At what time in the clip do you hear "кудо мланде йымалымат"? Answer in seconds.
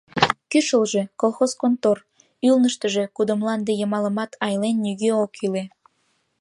3.15-4.31